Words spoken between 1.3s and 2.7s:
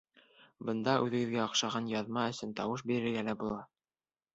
оҡшаған яҙма өсөн